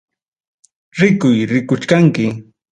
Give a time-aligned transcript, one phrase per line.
[0.99, 2.25] Rikuy rikuchkanki.